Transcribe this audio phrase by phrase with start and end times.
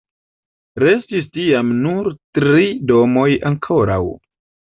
[0.83, 2.09] Restis tiam nur
[2.39, 4.01] tri domoj ankoraŭ.